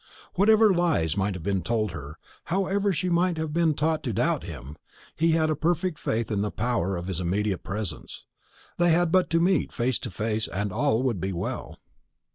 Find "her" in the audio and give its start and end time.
1.91-2.17